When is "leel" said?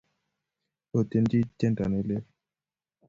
2.07-2.23